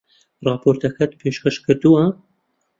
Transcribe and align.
ڕاپۆرتەکەت 0.45 1.11
پێشکەش 1.19 1.55
کردووە؟ 1.65 2.03